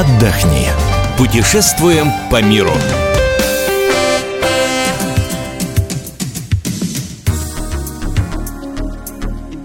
отдохни. 0.00 0.68
Путешествуем 1.16 2.10
по 2.30 2.42
миру. 2.42 2.72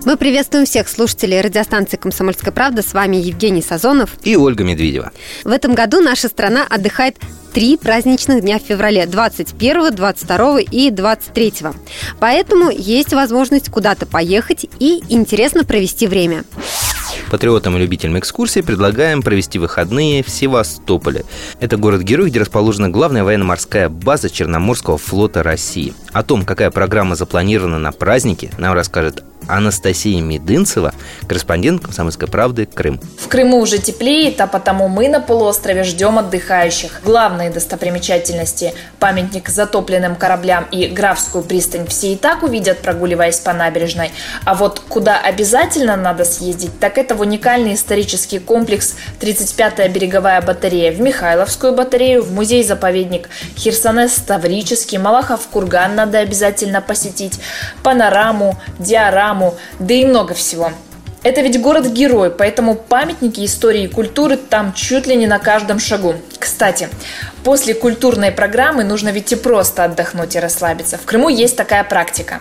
Мы 0.05 0.15
приветствуем 0.15 0.65
всех 0.65 0.87
слушателей 0.87 1.41
радиостанции 1.41 1.97
«Комсомольская 1.97 2.53
правда». 2.53 2.81
С 2.81 2.93
вами 2.93 3.17
Евгений 3.17 3.61
Сазонов. 3.61 4.11
И 4.23 4.37
Ольга 4.37 4.63
Медведева. 4.63 5.11
В 5.43 5.51
этом 5.51 5.75
году 5.75 5.99
наша 5.99 6.29
страна 6.29 6.65
отдыхает 6.69 7.17
три 7.53 7.75
праздничных 7.75 8.41
дня 8.41 8.57
в 8.57 8.61
феврале– 8.61 9.05
21, 9.07 9.93
22 9.93 10.61
и 10.61 10.89
23. 10.91 11.53
Поэтому 12.19 12.69
есть 12.69 13.13
возможность 13.13 13.69
куда-то 13.69 14.05
поехать 14.05 14.65
и 14.79 15.03
интересно 15.09 15.65
провести 15.65 16.07
время. 16.07 16.45
Патриотам 17.31 17.77
и 17.77 17.79
любителям 17.79 18.19
экскурсий 18.19 18.61
предлагаем 18.61 19.21
провести 19.21 19.57
выходные 19.57 20.21
в 20.21 20.29
Севастополе. 20.29 21.23
Это 21.61 21.77
город-герой, 21.77 22.29
где 22.29 22.41
расположена 22.41 22.89
главная 22.89 23.23
военно-морская 23.23 23.87
база 23.87 24.29
Черноморского 24.29 24.97
флота 24.97 25.41
России. 25.41 25.93
О 26.11 26.23
том, 26.23 26.43
какая 26.43 26.71
программа 26.71 27.15
запланирована 27.15 27.79
на 27.79 27.93
праздники, 27.93 28.51
нам 28.57 28.73
расскажет 28.73 29.23
Анастасия 29.47 30.21
Медынцева, 30.21 30.93
корреспондент 31.27 31.83
«Комсомольской 31.83 32.27
правды» 32.27 32.65
Крым. 32.65 32.99
В 33.17 33.27
Крыму 33.27 33.59
уже 33.59 33.77
теплеет, 33.77 34.39
а 34.41 34.47
потому 34.47 34.87
мы 34.87 35.09
на 35.09 35.19
полуострове 35.19 35.83
ждем 35.83 36.19
отдыхающих. 36.19 37.01
Главные 37.03 37.49
достопримечательности– 37.49 38.73
памятник 38.99 39.49
затопленным 39.49 40.15
кораблям 40.15 40.65
и 40.71 40.87
Графскую 40.87 41.43
пристань 41.43 41.87
все 41.87 42.13
и 42.13 42.15
так 42.15 42.43
увидят, 42.43 42.79
прогуливаясь 42.79 43.39
по 43.39 43.53
набережной. 43.53 44.11
А 44.45 44.53
вот 44.53 44.79
куда 44.87 45.19
обязательно 45.19 45.95
надо 45.95 46.25
съездить, 46.25 46.79
так 46.79 46.97
это 46.97 47.15
в 47.15 47.21
уникальный 47.21 47.73
исторический 47.73 48.39
комплекс 48.39 48.95
35-я 49.19 49.87
береговая 49.89 50.41
батарея, 50.41 50.91
в 50.91 51.01
Михайловскую 51.01 51.73
батарею, 51.73 52.23
в 52.23 52.31
музей-заповедник 52.31 53.29
Херсонес 53.57 54.13
Ставрический, 54.15 54.97
Малахов 54.97 55.47
курган 55.47 55.95
надо 55.95 56.19
обязательно 56.19 56.81
посетить, 56.81 57.39
панораму, 57.83 58.57
диораму, 58.79 59.30
рекламу, 59.31 59.57
да 59.79 59.93
и 59.93 60.05
много 60.05 60.33
всего. 60.33 60.71
Это 61.23 61.41
ведь 61.41 61.61
город-герой, 61.61 62.31
поэтому 62.31 62.73
памятники 62.73 63.45
истории 63.45 63.83
и 63.83 63.87
культуры 63.87 64.37
там 64.37 64.73
чуть 64.73 65.05
ли 65.05 65.15
не 65.15 65.27
на 65.27 65.37
каждом 65.37 65.79
шагу. 65.79 66.15
Кстати, 66.39 66.89
после 67.43 67.75
культурной 67.75 68.31
программы 68.31 68.83
нужно 68.83 69.09
ведь 69.09 69.31
и 69.31 69.35
просто 69.35 69.83
отдохнуть 69.83 70.35
и 70.35 70.39
расслабиться. 70.39 70.97
В 70.97 71.05
Крыму 71.05 71.29
есть 71.29 71.55
такая 71.55 71.83
практика. 71.83 72.39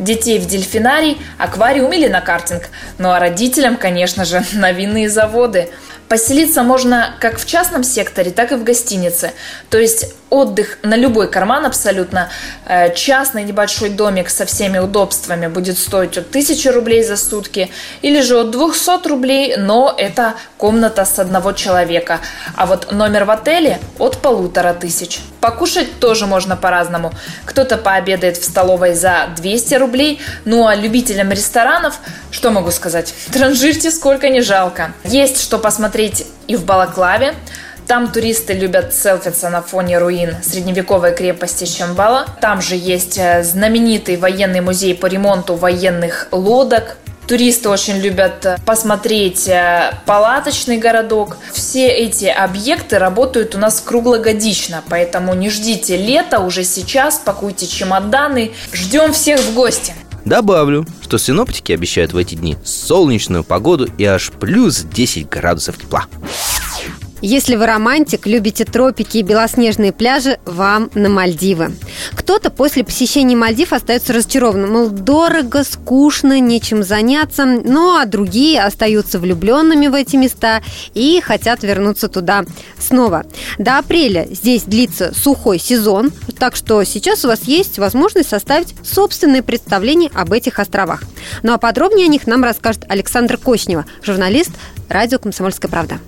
Детей 0.00 0.40
в 0.40 0.46
дельфинарий, 0.46 1.18
аквариум 1.38 1.92
или 1.92 2.08
на 2.08 2.20
картинг. 2.20 2.64
Ну 2.98 3.10
а 3.10 3.20
родителям, 3.20 3.76
конечно 3.76 4.24
же, 4.24 4.44
на 4.52 4.72
винные 4.72 5.08
заводы. 5.08 5.68
Поселиться 6.08 6.64
можно 6.64 7.14
как 7.20 7.38
в 7.38 7.46
частном 7.46 7.84
секторе, 7.84 8.32
так 8.32 8.50
и 8.50 8.56
в 8.56 8.64
гостинице. 8.64 9.30
То 9.70 9.78
есть 9.78 10.16
отдых 10.30 10.78
на 10.82 10.96
любой 10.96 11.30
карман 11.30 11.66
абсолютно. 11.66 12.28
Э, 12.64 12.94
частный 12.94 13.44
небольшой 13.44 13.90
домик 13.90 14.28
со 14.28 14.44
всеми 14.44 14.78
удобствами 14.78 15.46
будет 15.46 15.78
стоить 15.78 16.18
от 16.18 16.28
1000 16.28 16.72
рублей 16.72 17.02
за 17.04 17.16
сутки 17.16 17.70
или 18.02 18.20
же 18.20 18.40
от 18.40 18.50
200 18.50 19.08
рублей, 19.08 19.56
но 19.56 19.94
это 19.96 20.34
комната 20.58 21.04
с 21.04 21.18
одного 21.18 21.52
человека. 21.52 22.20
А 22.56 22.66
вот 22.66 22.92
номер 22.92 23.24
в 23.24 23.30
отеле 23.30 23.78
от 23.98 24.18
полутора 24.18 24.74
тысяч. 24.74 25.20
Покушать 25.40 26.00
тоже 26.00 26.26
можно 26.26 26.56
по-разному. 26.56 27.12
Кто-то 27.44 27.76
пообедает 27.76 28.36
в 28.36 28.44
столовой 28.44 28.94
за 28.94 29.28
200 29.36 29.74
рублей, 29.74 30.20
ну 30.44 30.66
а 30.66 30.74
любителям 30.74 31.30
ресторанов, 31.30 32.00
что 32.30 32.50
могу 32.50 32.70
сказать, 32.70 33.14
транжирьте 33.32 33.90
сколько 33.90 34.28
не 34.28 34.40
жалко. 34.40 34.92
Есть 35.04 35.40
что 35.40 35.58
посмотреть 35.58 36.26
и 36.48 36.56
в 36.56 36.64
Балаклаве, 36.64 37.34
там 37.86 38.10
туристы 38.10 38.52
любят 38.52 38.92
селфиться 38.92 39.48
на 39.48 39.62
фоне 39.62 39.98
руин 39.98 40.34
средневековой 40.42 41.14
крепости 41.14 41.64
Чамбала. 41.64 42.26
Там 42.40 42.60
же 42.60 42.74
есть 42.74 43.16
э, 43.16 43.44
знаменитый 43.44 44.16
военный 44.16 44.60
музей 44.60 44.94
по 44.94 45.06
ремонту 45.06 45.54
военных 45.54 46.28
лодок. 46.32 46.96
Туристы 47.28 47.68
очень 47.68 47.98
любят 47.98 48.44
э, 48.44 48.56
посмотреть 48.66 49.46
э, 49.48 49.94
палаточный 50.04 50.78
городок. 50.78 51.36
Все 51.52 51.88
эти 51.88 52.24
объекты 52.24 52.98
работают 52.98 53.54
у 53.54 53.58
нас 53.58 53.80
круглогодично, 53.80 54.82
поэтому 54.88 55.34
не 55.34 55.48
ждите 55.48 55.96
лета 55.96 56.40
уже 56.40 56.64
сейчас, 56.64 57.20
пакуйте 57.24 57.68
чемоданы. 57.68 58.52
Ждем 58.72 59.12
всех 59.12 59.40
в 59.40 59.54
гости. 59.54 59.94
Добавлю, 60.24 60.84
что 61.02 61.18
синоптики 61.18 61.70
обещают 61.70 62.12
в 62.12 62.16
эти 62.16 62.34
дни 62.34 62.56
солнечную 62.64 63.44
погоду 63.44 63.88
и 63.96 64.04
аж 64.04 64.32
плюс 64.32 64.80
10 64.80 65.28
градусов 65.28 65.78
тепла. 65.78 66.06
Если 67.28 67.56
вы 67.56 67.66
романтик, 67.66 68.24
любите 68.28 68.64
тропики 68.64 69.16
и 69.18 69.22
белоснежные 69.22 69.90
пляжи, 69.90 70.38
вам 70.44 70.90
на 70.94 71.08
Мальдивы. 71.08 71.72
Кто-то 72.12 72.50
после 72.50 72.84
посещения 72.84 73.34
Мальдив 73.34 73.72
остается 73.72 74.12
разочарованным, 74.12 74.72
мол, 74.72 74.90
дорого, 74.90 75.64
скучно, 75.64 76.38
нечем 76.38 76.84
заняться, 76.84 77.44
ну 77.44 77.98
а 77.98 78.06
другие 78.06 78.62
остаются 78.62 79.18
влюбленными 79.18 79.88
в 79.88 79.94
эти 79.94 80.14
места 80.14 80.62
и 80.94 81.20
хотят 81.20 81.64
вернуться 81.64 82.06
туда 82.06 82.44
снова. 82.78 83.24
До 83.58 83.78
апреля 83.78 84.28
здесь 84.30 84.62
длится 84.62 85.12
сухой 85.12 85.58
сезон, 85.58 86.12
так 86.38 86.54
что 86.54 86.84
сейчас 86.84 87.24
у 87.24 87.28
вас 87.28 87.42
есть 87.42 87.80
возможность 87.80 88.28
составить 88.28 88.76
собственное 88.84 89.42
представление 89.42 90.12
об 90.14 90.32
этих 90.32 90.60
островах. 90.60 91.02
Ну 91.42 91.52
а 91.54 91.58
подробнее 91.58 92.06
о 92.06 92.08
них 92.08 92.28
нам 92.28 92.44
расскажет 92.44 92.84
Александр 92.88 93.36
Кочнева, 93.36 93.84
журналист 94.04 94.52
радио 94.88 95.18
«Комсомольская 95.18 95.68
правда». 95.68 95.98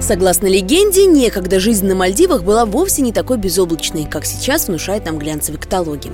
Согласно 0.00 0.46
легенде, 0.46 1.04
некогда 1.04 1.60
жизнь 1.60 1.86
на 1.86 1.94
Мальдивах 1.94 2.42
была 2.42 2.64
вовсе 2.64 3.02
не 3.02 3.12
такой 3.12 3.36
безоблачной, 3.36 4.06
как 4.06 4.24
сейчас 4.24 4.66
внушает 4.66 5.04
нам 5.04 5.18
глянцевые 5.18 5.60
каталоги. 5.60 6.10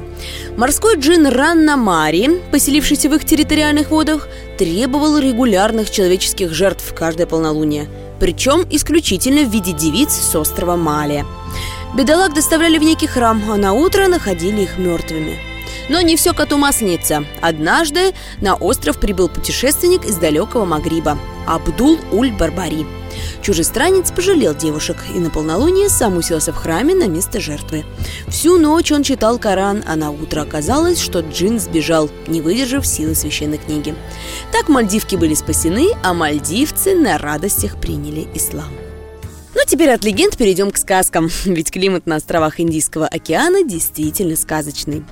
Морской 0.57 0.97
джин 0.97 1.27
Ранна 1.29 1.77
Мари, 1.77 2.43
поселившийся 2.51 3.09
в 3.09 3.15
их 3.15 3.25
территориальных 3.25 3.91
водах, 3.91 4.29
требовал 4.59 5.19
регулярных 5.19 5.91
человеческих 5.91 6.53
жертв 6.53 6.93
каждое 6.95 7.27
полнолуние, 7.27 7.89
причем 8.19 8.67
исключительно 8.71 9.49
в 9.49 9.53
виде 9.53 9.73
девиц 9.73 10.11
с 10.11 10.35
острова 10.35 10.77
Малия. 10.77 11.25
Бедолаг 11.97 12.35
доставляли 12.35 12.79
в 12.79 12.83
некий 12.83 13.07
храм, 13.07 13.41
а 13.51 13.57
на 13.57 13.73
утро 13.73 14.09
находили 14.09 14.63
их 14.63 14.79
мертвыми. 14.79 15.39
Но 15.89 16.01
не 16.01 16.17
все 16.17 16.35
коту 16.35 16.59
масленица. 16.59 17.25
Однажды 17.41 18.13
на 18.41 18.57
остров 18.57 18.99
прибыл 18.99 19.29
путешественник 19.29 20.05
из 20.05 20.17
далекого 20.17 20.65
Магриба– 20.65 21.17
Абдул-Уль-Барбари– 21.47 22.85
Чужестранец 23.43 24.10
пожалел 24.10 24.54
девушек 24.54 24.97
и 25.15 25.19
на 25.19 25.31
полнолуние 25.31 25.88
сам 25.88 26.16
уселся 26.16 26.53
в 26.53 26.56
храме 26.56 26.94
на 26.94 27.09
место 27.09 27.41
жертвы. 27.41 27.84
Всю 28.28 28.59
ночь 28.59 28.93
он 28.93 29.03
читал 29.03 29.38
Коран, 29.38 29.82
а 29.87 29.97
на 29.97 30.10
утро 30.10 30.43
оказалось, 30.43 31.00
что 31.00 31.21
джин 31.21 31.60
сбежал, 31.60 32.10
не 32.26 32.41
выдержав 32.41 32.87
силы 32.87 33.15
священной 33.15 33.59
книги. 33.59 33.94
Так 34.53 34.69
мальдивки 34.69 35.16
были 35.16 35.34
спасены, 35.34 35.91
а 36.03 36.15
мальдивцы 36.15 36.94
на 36.94 37.19
радостях 37.19 37.81
приняли 37.81 38.26
ислам. 38.34 38.71
Ну, 39.55 39.62
теперь 39.66 39.91
от 39.91 40.05
легенд 40.05 40.37
перейдем 40.37 40.71
к 40.71 40.76
сказкам, 40.76 41.31
ведь 41.44 41.71
климат 41.71 42.06
на 42.06 42.16
островах 42.16 42.60
Индийского 42.60 43.06
океана 43.06 43.62
действительно 43.62 44.37
сказочный. 44.37 45.05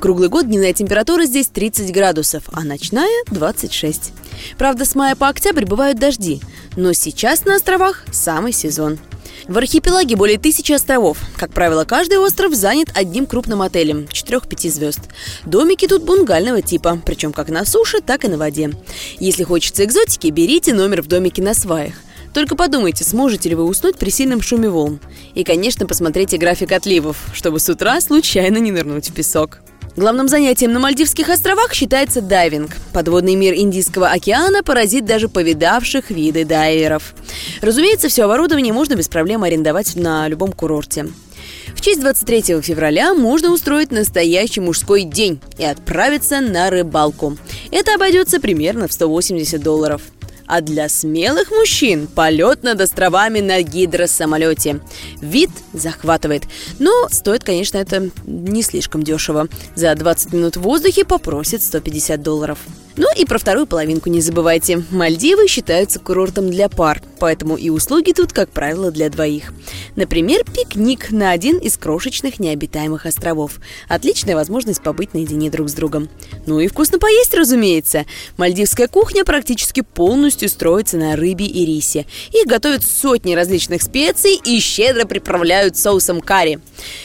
Круглый 0.00 0.30
год 0.30 0.46
дневная 0.46 0.72
температура 0.72 1.26
здесь 1.26 1.48
30 1.48 1.92
градусов, 1.92 2.44
а 2.52 2.64
ночная– 2.64 3.22
26. 3.30 4.12
Правда, 4.56 4.86
с 4.86 4.94
мая 4.94 5.14
по 5.14 5.28
октябрь 5.28 5.66
бывают 5.66 5.98
дожди, 5.98 6.40
но 6.74 6.94
сейчас 6.94 7.44
на 7.44 7.56
островах 7.56 8.04
самый 8.10 8.52
сезон. 8.52 8.98
В 9.46 9.58
архипелаге 9.58 10.16
более 10.16 10.38
тысячи 10.38 10.72
островов. 10.72 11.18
Как 11.36 11.52
правило, 11.52 11.84
каждый 11.84 12.16
остров 12.16 12.54
занят 12.54 12.88
одним 12.94 13.26
крупным 13.26 13.60
отелем– 13.60 14.06
4-5 14.10 14.70
звезд. 14.70 15.00
Домики 15.44 15.86
тут 15.86 16.02
бунгального 16.02 16.62
типа, 16.62 16.98
причем 17.04 17.34
как 17.34 17.50
на 17.50 17.66
суше, 17.66 18.00
так 18.00 18.24
и 18.24 18.28
на 18.28 18.38
воде. 18.38 18.70
Если 19.18 19.44
хочется 19.44 19.84
экзотики, 19.84 20.28
берите 20.28 20.72
номер 20.72 21.02
в 21.02 21.08
домике 21.08 21.42
на 21.42 21.52
сваях. 21.52 21.92
Только 22.32 22.56
подумайте, 22.56 23.04
сможете 23.04 23.50
ли 23.50 23.54
вы 23.54 23.64
уснуть 23.64 23.98
при 23.98 24.08
сильном 24.08 24.40
шуме 24.40 24.70
волн. 24.70 24.98
И, 25.34 25.44
конечно, 25.44 25.84
посмотрите 25.84 26.38
график 26.38 26.72
отливов, 26.72 27.18
чтобы 27.34 27.60
с 27.60 27.68
утра 27.68 28.00
случайно 28.00 28.56
не 28.56 28.72
нырнуть 28.72 29.10
в 29.10 29.12
песок. 29.12 29.60
Главным 30.00 30.28
занятием 30.28 30.72
на 30.72 30.80
Мальдивских 30.80 31.28
островах 31.28 31.74
считается 31.74 32.22
дайвинг. 32.22 32.70
Подводный 32.94 33.34
мир 33.34 33.52
Индийского 33.52 34.08
океана 34.08 34.62
поразит 34.62 35.04
даже 35.04 35.28
повидавших 35.28 36.08
виды 36.08 36.46
дайверов. 36.46 37.14
Разумеется, 37.60 38.08
все 38.08 38.24
оборудование 38.24 38.72
можно 38.72 38.94
без 38.94 39.08
проблем 39.08 39.42
арендовать 39.42 39.96
на 39.96 40.26
любом 40.26 40.52
курорте. 40.52 41.08
В 41.74 41.82
честь 41.82 42.00
23 42.00 42.62
февраля 42.62 43.12
можно 43.12 43.52
устроить 43.52 43.90
настоящий 43.90 44.62
мужской 44.62 45.02
день 45.02 45.38
и 45.58 45.66
отправиться 45.66 46.40
на 46.40 46.70
рыбалку. 46.70 47.36
Это 47.70 47.94
обойдется 47.94 48.40
примерно 48.40 48.88
в 48.88 48.94
180 48.94 49.62
долларов. 49.62 50.00
А 50.52 50.62
для 50.62 50.88
смелых 50.88 51.52
мужчин 51.52 52.08
полет 52.08 52.64
над 52.64 52.80
островами 52.80 53.38
на 53.38 53.62
гидросамолете. 53.62 54.80
Вид 55.20 55.50
захватывает. 55.72 56.42
Но 56.80 57.06
стоит, 57.08 57.44
конечно, 57.44 57.78
это 57.78 58.10
не 58.26 58.64
слишком 58.64 59.04
дешево. 59.04 59.46
За 59.76 59.94
20 59.94 60.32
минут 60.32 60.56
в 60.56 60.62
воздухе 60.62 61.04
попросит 61.04 61.62
150 61.62 62.20
долларов. 62.20 62.58
Ну 62.96 63.06
и 63.16 63.24
про 63.24 63.38
вторую 63.38 63.66
половинку 63.66 64.10
не 64.10 64.20
забывайте. 64.20 64.82
Мальдивы 64.90 65.46
считаются 65.46 66.00
курортом 66.00 66.50
для 66.50 66.68
пар, 66.68 67.00
поэтому 67.18 67.56
и 67.56 67.70
услуги 67.70 68.12
тут, 68.12 68.32
как 68.32 68.50
правило, 68.50 68.90
для 68.90 69.08
двоих. 69.08 69.52
Например, 69.96 70.42
пикник 70.44 71.10
на 71.10 71.30
один 71.30 71.58
из 71.58 71.76
крошечных 71.76 72.40
необитаемых 72.40 73.06
островов. 73.06 73.60
Отличная 73.88 74.34
возможность 74.34 74.82
побыть 74.82 75.14
наедине 75.14 75.50
друг 75.50 75.68
с 75.68 75.72
другом. 75.72 76.08
Ну 76.46 76.58
и 76.58 76.66
вкусно 76.66 76.98
поесть, 76.98 77.34
разумеется. 77.34 78.06
Мальдивская 78.36 78.88
кухня 78.88 79.24
практически 79.24 79.82
полностью 79.82 80.48
строится 80.48 80.96
на 80.96 81.16
рыбе 81.16 81.46
и 81.46 81.64
рисе. 81.64 82.06
Их 82.32 82.46
готовят 82.46 82.82
сотни 82.82 83.34
различных 83.34 83.82
специй 83.82 84.40
и 84.44 84.58
щедро 84.60 85.04
приправляют 85.04 85.76
соусом 85.76 86.20
карри. 86.20 86.58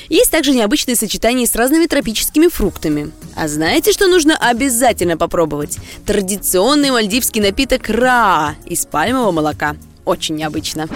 Есть 0.10 0.32
также 0.32 0.52
необычные 0.52 0.96
сочетания 0.96 1.46
с 1.46 1.56
разными 1.56 1.86
тропическими 1.86 2.48
фруктами. 2.48 3.12
А 3.36 3.48
знаете, 3.48 3.92
что 3.92 4.08
нужно 4.08 4.36
обязательно 4.38 5.18
попробовать? 5.18 5.78
Традиционный 6.06 6.92
мальдивский 6.92 7.42
напиток 7.42 7.90
ра 7.90 8.56
из 8.66 8.86
пальмового 8.86 9.32
молока. 9.32 9.76
Очень 10.06 10.36
необычно. 10.36 10.88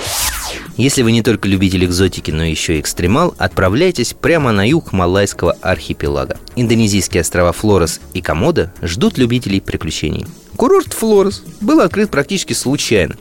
Если 0.78 1.02
вы 1.02 1.12
не 1.12 1.22
только 1.22 1.48
любитель 1.48 1.86
экзотики, 1.86 2.32
но 2.32 2.44
еще 2.44 2.78
и 2.78 2.80
экстремал, 2.80 3.34
отправляйтесь 3.38 4.14
прямо 4.14 4.52
на 4.52 4.68
юг 4.68 4.94
Малайского 4.94 5.54
архипелага. 5.62 6.38
Индонезийские 6.56 7.22
острова 7.22 7.52
Флорес 7.52 8.00
и 8.14 8.22
Комода 8.22 8.72
ждут 8.82 9.18
любителей 9.18 9.62
приключений. 9.62 10.26
Курорт 10.56 10.94
Флорес 10.94 11.44
был 11.60 11.82
открыт 11.82 12.10
практически 12.10 12.54
случайно, 12.54 13.16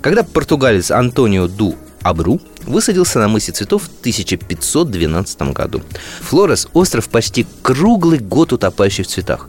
когда 0.00 0.22
португалец 0.22 0.90
Антонио 0.90 1.46
Ду 1.46 1.76
Абру 2.02 2.40
высадился 2.66 3.18
на 3.18 3.28
мысе 3.28 3.52
цветов 3.52 3.84
в 3.84 4.00
1512 4.00 5.42
году. 5.52 5.82
Флорес– 6.20 6.68
остров 6.74 7.08
почти 7.08 7.46
круглый 7.62 8.18
год 8.18 8.52
утопающий 8.52 9.04
в 9.04 9.08
цветах. 9.08 9.48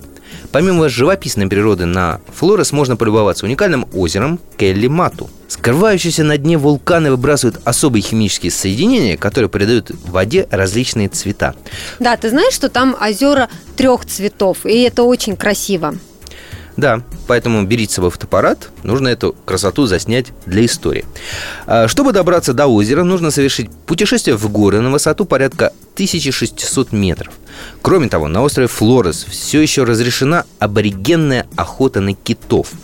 Помимо 0.52 0.90
живописной 0.90 1.48
природы 1.48 1.86
на 1.86 2.22
Флорес 2.34 2.72
можно 2.72 2.96
полюбоваться 2.96 3.46
уникальным 3.46 3.88
озером 3.94 4.40
Келли-Мату. 4.58 5.30
Скрывающиеся 5.48 6.24
на 6.24 6.38
дне 6.38 6.58
вулканы 6.58 7.12
выбрасывают 7.12 7.62
особые 7.66 8.02
химические 8.02 8.52
соединения, 8.52 9.16
которые 9.18 9.50
придают 9.50 9.92
воде 10.06 10.48
различные 10.50 11.08
цвета. 11.08 11.56
Да, 12.00 12.18
ты 12.18 12.30
знаешь, 12.30 12.54
что 12.54 12.70
там 12.70 12.96
озера 13.00 13.50
трех 13.76 14.06
цветов, 14.06 14.66
и 14.66 14.82
это 14.82 15.04
очень 15.04 15.36
красиво. 15.36 15.96
Да, 16.78 17.02
поэтому 17.28 17.64
берите 17.64 17.94
с 17.94 17.96
собой 17.96 18.12
фотоаппарат, 18.12 18.70
нужно 18.84 19.08
эту 19.08 19.36
красоту 19.46 19.86
заснять 19.86 20.28
для 20.46 20.66
истории. 20.66 21.06
А, 21.68 21.88
чтобы 21.88 22.12
добраться 22.12 22.54
до 22.54 22.68
озера, 22.68 23.04
нужно 23.04 23.32
совершить 23.32 23.70
путешествие 23.86 24.36
в 24.36 24.50
горы 24.52 24.82
на 24.82 24.92
высоту 24.92 25.26
порядка 25.26 25.72
1600 25.94 26.92
метров. 26.92 27.34
Кроме 27.82 28.10
того, 28.10 28.28
на 28.28 28.42
острове 28.42 28.68
Флорес 28.68 29.26
все 29.30 29.62
еще 29.62 29.84
разрешена 29.84 30.44
аборигенная 30.60 31.48
охота 31.56 32.02
на 32.02 32.14
китов– 32.14 32.68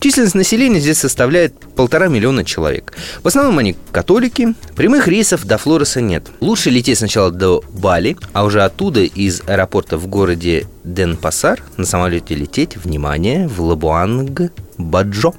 Численность 0.00 0.34
населения 0.34 0.80
здесь 0.80 0.98
составляет 0.98 1.54
полтора 1.76 2.08
миллиона 2.08 2.44
человек. 2.44 2.92
В 3.22 3.28
основном 3.28 3.58
они 3.58 3.76
католики. 3.92 4.54
Прямых 4.76 5.08
рейсов 5.08 5.44
до 5.44 5.58
Флореса 5.58 6.00
нет. 6.00 6.28
Лучше 6.40 6.70
лететь 6.70 6.98
сначала 6.98 7.30
до 7.30 7.62
Бали, 7.70 8.16
а 8.32 8.44
уже 8.44 8.62
оттуда 8.62 9.00
из 9.00 9.42
аэропорта 9.46 9.96
в 9.98 10.06
городе 10.06 10.66
Денпасар 10.84 11.62
на 11.76 11.86
самолете 11.86 12.34
лететь, 12.34 12.76
внимание, 12.76 13.48
в 13.48 13.60
Лабуанг-Баджо. 13.60 15.34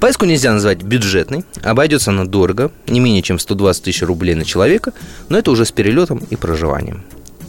Поездку 0.00 0.24
нельзя 0.24 0.52
назвать 0.52 0.82
бюджетной, 0.82 1.44
обойдется 1.62 2.10
она 2.10 2.24
дорого, 2.24 2.70
не 2.86 3.00
менее 3.00 3.22
чем 3.22 3.38
120 3.38 3.84
тысяч 3.84 4.02
рублей 4.02 4.34
на 4.34 4.44
человека, 4.44 4.92
но 5.28 5.38
это 5.38 5.50
уже 5.50 5.64
с 5.64 5.72
перелетом 5.72 6.22
и 6.30 6.36
проживанием. 6.36 7.04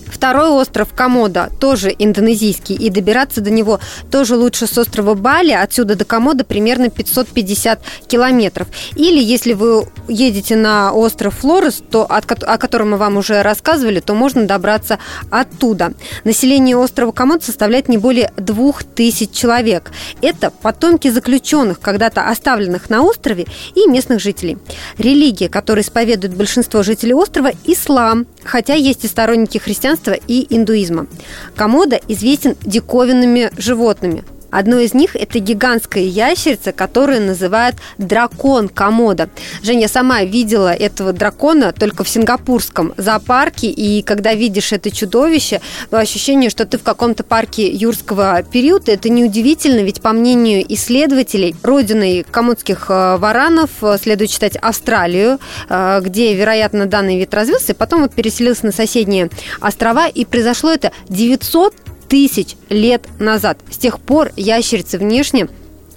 Второй 0.09 0.49
остров 0.49 0.89
Комода 0.93 1.49
тоже 1.59 1.93
индонезийский, 1.97 2.75
и 2.75 2.89
добираться 2.89 3.41
до 3.41 3.51
него 3.51 3.79
тоже 4.11 4.35
лучше 4.35 4.67
с 4.67 4.77
острова 4.77 5.13
Бали. 5.13 5.51
Отсюда 5.51 5.95
до 5.95 6.05
Комода 6.05 6.43
примерно 6.43 6.89
550 6.89 7.79
километров. 8.07 8.67
Или 8.95 9.21
если 9.21 9.53
вы 9.53 9.87
едете 10.07 10.55
на 10.55 10.91
остров 10.91 11.35
Флорес, 11.39 11.81
то, 11.89 12.05
о 12.05 12.57
котором 12.57 12.91
мы 12.91 12.97
вам 12.97 13.17
уже 13.17 13.41
рассказывали, 13.43 13.99
то 13.99 14.13
можно 14.13 14.45
добраться 14.45 14.99
оттуда. 15.29 15.93
Население 16.23 16.75
острова 16.75 17.11
Комод 17.11 17.43
составляет 17.43 17.87
не 17.87 17.97
более 17.97 18.33
2000 18.37 19.31
человек. 19.31 19.91
Это 20.21 20.49
потомки 20.49 21.09
заключенных, 21.09 21.79
когда-то 21.79 22.29
оставленных 22.29 22.89
на 22.89 23.03
острове, 23.03 23.45
и 23.75 23.87
местных 23.87 24.19
жителей. 24.19 24.57
Религия, 24.97 25.49
которую 25.49 25.83
исповедует 25.83 26.35
большинство 26.35 26.83
жителей 26.83 27.13
острова– 27.13 27.51
ислам, 27.65 28.25
хотя 28.43 28.73
есть 28.73 29.05
и 29.05 29.07
сторонники 29.07 29.57
христианства 29.57 29.98
христианства 29.99 30.17
и 30.27 30.47
индуизма. 30.49 31.07
Комода 31.55 31.99
известен 32.07 32.55
диковинными 32.65 33.51
животными– 33.57 34.23
Одно 34.51 34.79
из 34.79 34.93
них– 34.93 35.15
это 35.17 35.39
гигантская 35.39 36.03
ящерица, 36.03 36.71
которую 36.71 37.21
называют 37.21 37.75
дракон 37.97 38.69
комода. 38.69 39.29
Женя 39.61 39.87
сама 39.87 40.23
видела 40.23 40.73
этого 40.73 41.13
дракона 41.13 41.71
только 41.71 42.03
в 42.03 42.09
сингапурском 42.09 42.93
зоопарке, 42.97 43.67
и 43.67 44.01
когда 44.01 44.33
видишь 44.33 44.71
это 44.71 44.91
чудовище, 44.91 45.61
ощущение, 45.91 46.49
что 46.49 46.65
ты 46.65 46.77
в 46.77 46.83
каком-то 46.83 47.23
парке 47.23 47.69
юрского 47.69 48.41
периода, 48.43 48.91
это 48.91 49.09
неудивительно, 49.09 49.81
ведь 49.81 50.01
по 50.01 50.11
мнению 50.11 50.65
исследователей, 50.73 51.55
родиной 51.63 52.25
комодских 52.29 52.87
э, 52.89 53.17
варанов 53.17 53.69
э, 53.81 53.97
следует 54.01 54.31
считать 54.31 54.55
Австралию, 54.57 55.39
э, 55.69 56.01
где, 56.01 56.33
вероятно, 56.33 56.85
данный 56.85 57.17
вид 57.17 57.33
развился, 57.33 57.73
и 57.73 57.75
потом 57.75 58.01
вот 58.01 58.13
переселился 58.13 58.65
на 58.65 58.71
соседние 58.71 59.29
острова, 59.61 60.07
и 60.07 60.25
произошло 60.25 60.71
это 60.71 60.91
900 61.09 61.73
тысяч 62.09 62.55
лет 62.69 63.07
назад. 63.19 63.59
С 63.71 63.77
тех 63.77 63.99
пор 63.99 64.31
ящерицы 64.35 64.97
внешне 64.97 65.47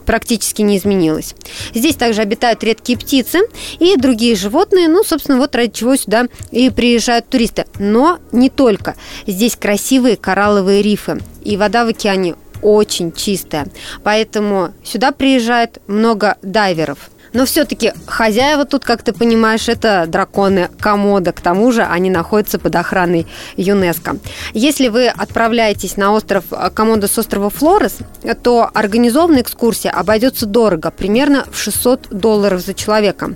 практически 0.03 0.63
не 0.63 0.77
изменилась. 0.77 1.35
Здесь 1.75 1.97
также 1.97 2.23
обитают 2.23 2.63
редкие 2.63 2.99
птицы 2.99 3.41
и 3.79 3.97
другие 3.97 4.37
животные, 4.37 4.89
ну, 4.89 5.05
собственно, 5.05 5.39
вот 5.39 5.55
ради 5.55 5.73
чего 5.73 5.97
сюда 5.97 6.27
и 6.51 6.71
приезжают 6.71 7.29
туристы. 7.29 7.67
Но 7.79 8.19
не 8.31 8.51
только. 8.51 8.97
Здесь 9.27 9.57
красивые 9.57 10.17
коралловые 10.17 10.83
рифы, 10.83 11.21
и 11.43 11.57
вода 11.57 11.85
в 11.85 11.89
океане 11.89 12.35
очень 12.63 13.13
чистая. 13.13 13.67
Поэтому 14.05 14.73
сюда 14.85 15.13
приезжает 15.13 15.81
много 15.87 16.37
дайверов. 16.43 17.11
Но 17.33 17.47
все-таки 17.47 17.93
хозяева 18.07 18.65
тут, 18.65 18.85
как 18.85 19.03
ты 19.03 19.13
понимаешь, 19.13 19.69
это 19.69 20.07
драконы 20.07 20.69
Комода. 20.81 21.33
К 21.33 21.41
тому 21.41 21.73
же 21.73 21.83
они 21.83 22.11
находятся 22.11 22.59
под 22.59 22.77
охраной 22.77 23.27
ЮНЕСКО. 23.57 24.19
Если 24.53 24.89
вы 24.89 25.09
отправляетесь 25.09 25.97
на 25.97 26.13
остров 26.13 26.45
э, 26.51 26.71
Комода 26.75 27.09
с 27.09 27.19
острова 27.19 27.51
Флорес, 27.51 27.99
то 28.43 28.71
организованная 28.73 29.43
экскурсия 29.43 29.91
обойдется 29.91 30.47
дорого, 30.47 30.91
примерно 30.91 31.47
в 31.51 31.59
600 31.59 32.09
долларов 32.11 32.61
за 32.61 32.75
человека. 32.75 33.35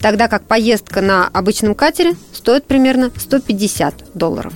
Тогда 0.00 0.28
как 0.28 0.42
поездка 0.42 1.00
на 1.00 1.28
обычном 1.28 1.74
катере 1.74 2.14
стоит 2.32 2.64
примерно 2.64 3.10
150 3.16 3.94
долларов. 4.14 4.52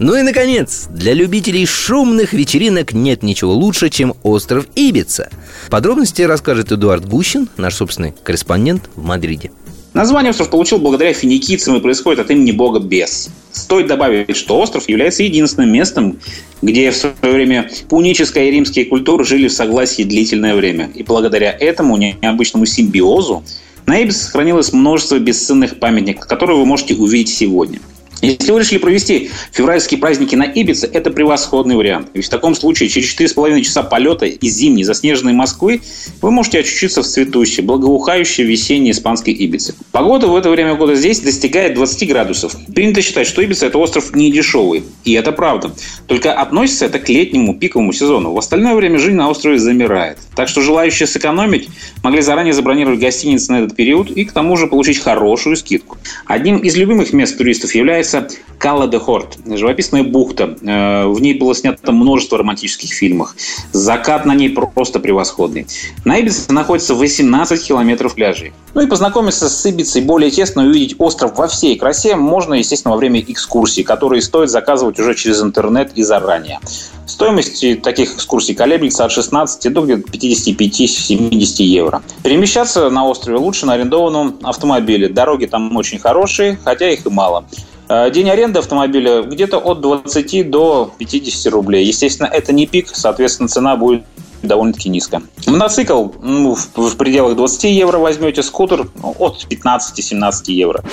Ну 0.00 0.16
и, 0.16 0.22
наконец, 0.22 0.88
для 0.90 1.14
любителей 1.14 1.66
шумных 1.66 2.32
вечеринок 2.32 2.92
нет 2.92 3.22
ничего 3.22 3.52
лучше, 3.52 3.90
чем 3.90 4.14
остров 4.24 4.66
Ибица. 4.74 5.30
Подробности 5.70 6.22
расскажет 6.22 6.72
Эдуард 6.72 7.06
Гущин, 7.06 7.48
наш 7.56 7.74
собственный 7.74 8.12
корреспондент 8.24 8.90
в 8.96 9.04
Мадриде. 9.04 9.52
Название 9.92 10.30
остров 10.30 10.50
получил 10.50 10.78
благодаря 10.78 11.12
финикийцам 11.12 11.76
и 11.76 11.80
происходит 11.80 12.18
от 12.18 12.30
имени 12.32 12.50
бога 12.50 12.80
Бес. 12.80 13.30
Стоит 13.52 13.86
добавить, 13.86 14.36
что 14.36 14.58
остров 14.58 14.88
является 14.88 15.22
единственным 15.22 15.70
местом, 15.70 16.18
где 16.60 16.90
в 16.90 16.96
свое 16.96 17.14
время 17.22 17.70
пуническая 17.88 18.46
и 18.46 18.50
римские 18.50 18.86
культуры 18.86 19.24
жили 19.24 19.46
в 19.46 19.52
согласии 19.52 20.02
длительное 20.02 20.56
время. 20.56 20.90
И 20.92 21.04
благодаря 21.04 21.52
этому 21.52 21.96
необычному 21.96 22.66
симбиозу 22.66 23.44
на 23.86 23.98
Ибице 23.98 24.24
сохранилось 24.24 24.72
множество 24.72 25.20
бесценных 25.20 25.78
памятников, 25.78 26.26
которые 26.26 26.58
вы 26.58 26.66
можете 26.66 26.96
увидеть 26.96 27.28
сегодня– 27.28 27.78
если 28.20 28.52
вы 28.52 28.60
решили 28.60 28.78
провести 28.78 29.30
февральские 29.52 30.00
праздники 30.00 30.34
на 30.34 30.44
Ибице, 30.44 30.88
это 30.92 31.10
превосходный 31.10 31.76
вариант. 31.76 32.08
Ведь 32.14 32.26
в 32.26 32.28
таком 32.28 32.54
случае 32.54 32.88
через 32.88 33.14
4,5 33.14 33.60
часа 33.62 33.82
полета 33.82 34.26
из 34.26 34.54
зимней 34.54 34.84
заснеженной 34.84 35.32
Москвы 35.32 35.80
вы 36.22 36.30
можете 36.30 36.60
очутиться 36.60 37.02
в 37.02 37.06
цветущей, 37.06 37.62
благоухающей 37.62 38.44
весенней 38.44 38.92
испанской 38.92 39.32
Ибице. 39.32 39.74
Погода 39.92 40.28
в 40.28 40.36
это 40.36 40.50
время 40.50 40.74
года 40.74 40.94
здесь 40.94 41.20
достигает 41.20 41.74
20 41.74 42.08
градусов. 42.08 42.56
Принято 42.74 43.02
считать, 43.02 43.26
что 43.26 43.42
Ибица– 43.42 43.66
это 43.66 43.78
остров 43.78 44.14
не 44.14 44.30
дешевый. 44.30 44.84
И 45.04 45.12
это 45.12 45.32
правда. 45.32 45.72
Только 46.06 46.32
относится 46.32 46.86
это 46.86 46.98
к 46.98 47.08
летнему 47.08 47.54
пиковому 47.54 47.92
сезону. 47.92 48.32
В 48.32 48.38
остальное 48.38 48.74
время 48.74 48.98
жизнь 48.98 49.16
на 49.16 49.28
острове 49.28 49.58
замирает. 49.58 50.18
Так 50.36 50.48
что 50.48 50.60
желающие 50.60 51.06
сэкономить 51.06 51.68
могли 52.02 52.20
заранее 52.20 52.52
забронировать 52.52 53.00
гостиницы 53.00 53.52
на 53.52 53.56
этот 53.60 53.76
период 53.76 54.10
и 54.10 54.24
к 54.24 54.32
тому 54.32 54.56
же 54.56 54.66
получить 54.66 54.98
хорошую 54.98 55.56
скидку. 55.56 55.96
Одним 56.26 56.58
из 56.58 56.76
любимых 56.76 57.12
мест 57.12 57.36
туристов 57.38 57.74
является 57.74 58.28
Калла 58.58 58.88
де 58.88 58.98
Хорт, 58.98 59.38
живописная 59.46 60.02
бухта. 60.02 60.56
Э, 60.62 61.06
в 61.06 61.20
ней 61.20 61.34
было 61.34 61.54
снято 61.54 61.92
множество 61.92 62.38
романтических 62.38 62.92
фильмов. 62.92 63.34
Закат 63.72 64.24
на 64.24 64.34
ней 64.34 64.50
просто 64.50 65.00
превосходный. 65.00 65.66
На 66.04 66.18
Ибице 66.18 66.52
находится 66.52 66.94
18 66.94 67.62
километров 67.62 68.14
пляжей. 68.14 68.52
Ну 68.74 68.80
и 68.80 68.86
познакомиться 68.86 69.48
с 69.48 69.66
Ибицей 69.66 70.02
более 70.02 70.30
тесно 70.30 70.62
и 70.62 70.66
увидеть 70.66 70.96
остров 70.98 71.36
во 71.36 71.46
всей 71.46 71.76
красе 71.78 72.16
можно, 72.16 72.54
естественно, 72.54 72.92
во 72.92 72.98
время 72.98 73.20
экскурсий, 73.20 73.84
которые 73.84 74.22
стоит 74.22 74.50
заказывать 74.50 74.98
уже 74.98 75.14
через 75.14 75.42
интернет 75.42 75.92
и 75.94 76.02
заранее. 76.02 76.60
Стоимость 77.06 77.82
таких 77.82 78.14
экскурсий 78.14 78.54
колеблется 78.54 79.04
от 79.04 79.12
16 79.12 79.72
до 79.72 79.82
где-то 79.82 80.10
55-70 80.24 81.62
евро. 81.62 82.02
Перемещаться 82.22 82.90
на 82.90 83.06
острове 83.06 83.38
лучше 83.38 83.66
на 83.66 83.74
арендованном 83.74 84.38
автомобиле. 84.42 85.08
Дороги 85.08 85.46
там 85.46 85.76
очень 85.76 85.98
хорошие, 85.98 86.58
хотя 86.62 86.90
их 86.90 87.06
и 87.06 87.10
мало. 87.10 87.44
Э, 87.88 88.10
день 88.10 88.30
аренды 88.30 88.58
автомобиля 88.60 89.22
где-то 89.22 89.58
от 89.58 89.80
20 89.80 90.50
до 90.50 90.92
50 90.98 91.52
рублей. 91.52 91.84
Естественно, 91.86 92.26
это 92.26 92.52
не 92.52 92.66
пик, 92.66 92.88
соответственно, 92.92 93.48
цена 93.48 93.76
будет 93.76 94.04
довольно-таки 94.42 94.88
низкая. 94.88 95.22
Мотоцикл 95.46 96.08
ну, 96.22 96.54
в 96.54 96.96
пределах 96.96 97.36
20 97.36 97.64
евро 97.64 97.98
возьмете, 97.98 98.42
скутер 98.42 98.88
ну, 99.02 99.14
от 99.18 99.46
15-17 99.50 100.32
евро. 100.48 100.84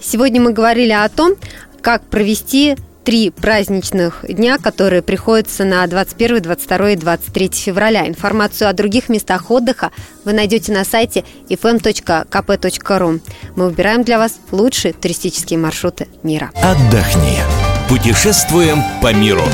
Сегодня 0.00 0.40
мы 0.40 0.52
говорили 0.52 0.92
о 0.92 1.08
том, 1.08 1.32
как 1.80 2.04
провести 2.04 2.76
три 3.04 3.30
праздничных 3.30 4.24
дня, 4.28 4.58
которые 4.58 5.02
приходятся 5.02 5.64
на 5.64 5.86
21, 5.86 6.42
22 6.42 6.90
и 6.90 6.96
23 6.96 7.50
февраля. 7.52 8.08
Информацию 8.08 8.68
о 8.68 8.72
других 8.72 9.08
местах 9.08 9.50
отдыха 9.50 9.90
вы 10.24 10.32
найдете 10.32 10.72
на 10.72 10.84
сайте 10.84 11.24
fm.kp.ru. 11.48 13.20
Мы 13.56 13.64
выбираем 13.66 14.02
для 14.02 14.18
вас 14.18 14.38
лучшие 14.50 14.94
туристические 14.94 15.58
маршруты 15.58 16.08
мира. 16.22 16.50
Отдохни. 16.54 17.38
Путешествуем 17.88 18.82
по 19.02 19.12
миру. 19.12 19.44